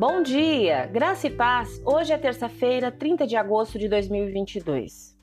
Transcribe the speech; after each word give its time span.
Bom 0.00 0.22
dia, 0.22 0.86
graça 0.86 1.26
e 1.26 1.30
paz. 1.30 1.78
Hoje 1.84 2.10
é 2.10 2.16
terça-feira, 2.16 2.90
30 2.90 3.26
de 3.26 3.36
agosto 3.36 3.78
de 3.78 3.86
2022. 3.86 5.14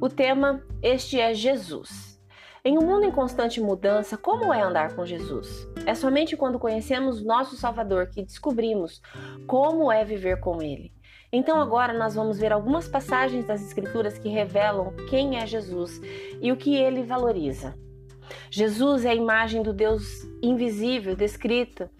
O 0.00 0.08
tema: 0.08 0.62
Este 0.80 1.18
é 1.18 1.34
Jesus. 1.34 2.16
Em 2.64 2.78
um 2.78 2.86
mundo 2.86 3.06
em 3.06 3.10
constante 3.10 3.60
mudança, 3.60 4.16
como 4.16 4.54
é 4.54 4.62
andar 4.62 4.94
com 4.94 5.04
Jesus? 5.04 5.66
É 5.84 5.96
somente 5.96 6.36
quando 6.36 6.60
conhecemos 6.60 7.24
nosso 7.24 7.56
Salvador 7.56 8.06
que 8.06 8.22
descobrimos 8.22 9.02
como 9.48 9.90
é 9.90 10.04
viver 10.04 10.38
com 10.38 10.62
Ele. 10.62 10.92
Então, 11.32 11.60
agora 11.60 11.92
nós 11.92 12.14
vamos 12.14 12.38
ver 12.38 12.52
algumas 12.52 12.86
passagens 12.86 13.44
das 13.44 13.60
Escrituras 13.60 14.16
que 14.16 14.28
revelam 14.28 14.94
quem 15.08 15.38
é 15.38 15.44
Jesus 15.44 16.00
e 16.40 16.52
o 16.52 16.56
que 16.56 16.76
ele 16.76 17.02
valoriza. 17.02 17.76
Jesus 18.48 19.04
é 19.04 19.10
a 19.10 19.14
imagem 19.14 19.60
do 19.60 19.72
Deus 19.72 20.04
invisível 20.40 21.16
descrita 21.16 21.90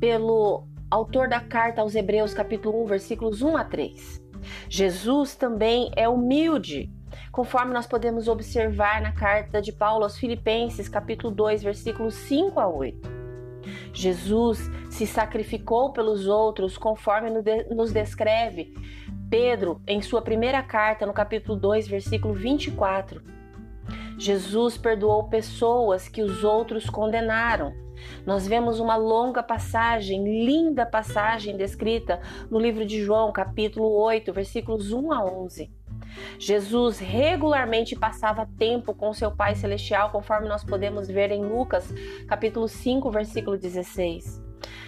pelo 0.00 0.66
autor 0.90 1.28
da 1.28 1.40
carta 1.40 1.80
aos 1.80 1.94
Hebreus, 1.94 2.32
capítulo 2.32 2.82
1, 2.84 2.86
versículos 2.86 3.42
1 3.42 3.56
a 3.56 3.64
3. 3.64 4.22
Jesus 4.68 5.34
também 5.34 5.90
é 5.96 6.08
humilde, 6.08 6.90
conforme 7.32 7.72
nós 7.72 7.86
podemos 7.86 8.28
observar 8.28 9.00
na 9.00 9.12
carta 9.12 9.60
de 9.60 9.72
Paulo 9.72 10.04
aos 10.04 10.16
Filipenses, 10.16 10.88
capítulo 10.88 11.34
2, 11.34 11.62
versículos 11.62 12.14
5 12.14 12.60
a 12.60 12.68
8. 12.68 13.16
Jesus 13.92 14.70
se 14.90 15.06
sacrificou 15.06 15.92
pelos 15.92 16.28
outros, 16.28 16.78
conforme 16.78 17.30
nos 17.74 17.92
descreve 17.92 18.72
Pedro 19.28 19.82
em 19.86 20.00
sua 20.00 20.22
primeira 20.22 20.62
carta, 20.62 21.04
no 21.04 21.12
capítulo 21.12 21.58
2, 21.58 21.88
versículo 21.88 22.32
24. 22.32 23.20
Jesus 24.16 24.78
perdoou 24.78 25.24
pessoas 25.24 26.08
que 26.08 26.22
os 26.22 26.44
outros 26.44 26.88
condenaram. 26.88 27.74
Nós 28.24 28.46
vemos 28.46 28.80
uma 28.80 28.96
longa 28.96 29.42
passagem, 29.42 30.44
linda 30.44 30.86
passagem 30.86 31.56
descrita 31.56 32.20
no 32.50 32.58
livro 32.58 32.84
de 32.84 33.02
João, 33.02 33.32
capítulo 33.32 33.90
8, 33.90 34.32
versículos 34.32 34.92
1 34.92 35.12
a 35.12 35.24
11. 35.24 35.70
Jesus 36.38 36.98
regularmente 36.98 37.96
passava 37.96 38.48
tempo 38.58 38.94
com 38.94 39.12
seu 39.12 39.30
Pai 39.30 39.54
Celestial, 39.54 40.10
conforme 40.10 40.48
nós 40.48 40.64
podemos 40.64 41.08
ver 41.08 41.30
em 41.30 41.44
Lucas, 41.44 41.92
capítulo 42.26 42.68
5, 42.68 43.10
versículo 43.10 43.58
16. 43.58 44.42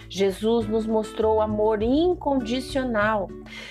Jesus 0.09 0.67
nos 0.67 0.87
mostrou 0.87 1.39
amor 1.39 1.83
incondicional. 1.83 3.27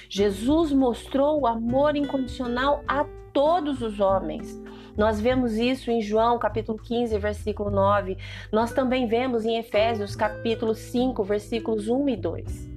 Jesus 0.08 0.73
mostrou 0.73 1.41
o 1.41 1.47
amor 1.47 1.97
incondicional 1.97 2.83
a 2.86 3.05
todos 3.33 3.83
os 3.83 3.98
homens. 3.98 4.61
Nós 4.98 5.20
vemos 5.20 5.56
isso 5.56 5.92
em 5.92 6.02
João 6.02 6.41
capítulo 6.41 6.77
15, 6.77 7.16
versículo 7.20 7.70
9. 7.70 8.18
Nós 8.50 8.72
também 8.72 9.06
vemos 9.06 9.44
em 9.44 9.56
Efésios 9.56 10.16
capítulo 10.16 10.74
5, 10.74 11.22
versículos 11.22 11.88
1 11.88 12.08
e 12.08 12.16
2. 12.16 12.68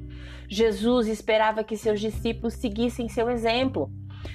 Jesus 0.48 1.08
esperava 1.08 1.64
que 1.64 1.76
seus 1.76 2.00
discípulos 2.00 2.54
seguissem 2.54 3.10
seu 3.10 3.28
exemplo. 3.28 3.90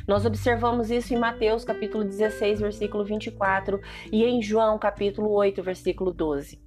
Nós 0.05 0.27
observamos 0.27 0.91
isso 0.91 1.15
em 1.15 1.17
Mateus 1.17 1.65
capítulo 1.65 2.03
16, 2.03 2.59
versículo 2.61 3.05
24 3.05 3.81
e 4.11 4.25
em 4.25 4.43
João 4.43 4.77
capítulo 4.81 5.31
8, 5.31 5.63
versículo 5.63 6.13
12. 6.13 6.66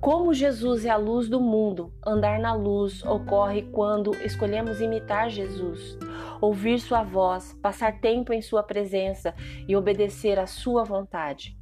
Como 0.00 0.34
Jesus 0.34 0.84
é 0.84 0.90
a 0.90 0.96
luz 0.96 1.28
do 1.28 1.40
mundo, 1.40 1.92
andar 2.06 2.38
na 2.38 2.52
luz 2.52 3.02
ocorre 3.04 3.62
quando 3.62 4.14
escolhemos 4.22 4.80
imitar 4.80 5.30
Jesus, 5.30 5.98
ouvir 6.40 6.78
Sua 6.78 7.02
voz, 7.02 7.58
passar 7.62 8.00
tempo 8.00 8.32
em 8.32 8.42
Sua 8.42 8.62
presença 8.62 9.34
e 9.66 9.74
obedecer 9.74 10.38
à 10.38 10.46
Sua 10.46 10.84
vontade. 10.84 11.56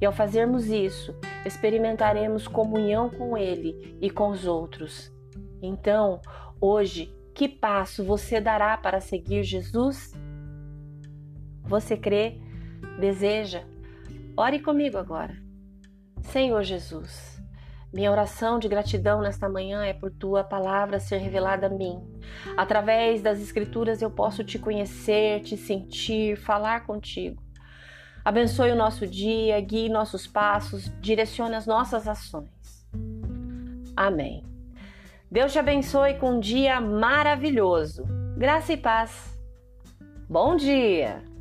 E 0.00 0.04
ao 0.04 0.12
fazermos 0.12 0.66
isso, 0.66 1.14
experimentaremos 1.46 2.48
comunhão 2.48 3.08
com 3.08 3.38
Ele 3.38 3.96
e 4.00 4.10
com 4.10 4.30
os 4.30 4.46
outros. 4.46 5.12
Então, 5.62 6.20
hoje, 6.60 7.14
que 7.34 7.48
passo 7.48 8.04
você 8.04 8.40
dará 8.40 8.76
para 8.76 9.00
seguir 9.00 9.42
Jesus? 9.42 10.12
Você 11.62 11.96
crê? 11.96 12.38
Deseja? 13.00 13.62
Ore 14.36 14.60
comigo 14.60 14.98
agora. 14.98 15.34
Senhor 16.22 16.62
Jesus, 16.62 17.40
minha 17.94 18.10
oração 18.10 18.58
de 18.58 18.66
gratidão 18.66 19.20
nesta 19.20 19.48
manhã 19.48 19.84
é 19.84 19.92
por 19.92 20.10
tua 20.10 20.42
palavra 20.42 20.98
ser 20.98 21.18
revelada 21.18 21.68
a 21.68 21.70
mim. 21.70 22.02
Através 22.56 23.22
das 23.22 23.40
Escrituras 23.40 24.02
eu 24.02 24.10
posso 24.10 24.42
te 24.42 24.58
conhecer, 24.58 25.42
te 25.42 25.56
sentir, 25.56 26.36
falar 26.36 26.84
contigo. 26.86 27.40
Abençoe 28.24 28.72
o 28.72 28.76
nosso 28.76 29.06
dia, 29.06 29.60
guie 29.60 29.88
nossos 29.88 30.26
passos, 30.26 30.90
direcione 31.00 31.54
as 31.54 31.66
nossas 31.66 32.08
ações. 32.08 32.84
Amém. 33.96 34.42
Deus 35.30 35.52
te 35.52 35.60
abençoe 35.60 36.14
com 36.14 36.32
um 36.32 36.40
dia 36.40 36.80
maravilhoso. 36.80 38.04
Graça 38.36 38.72
e 38.72 38.76
paz. 38.76 39.38
Bom 40.28 40.56
dia! 40.56 41.33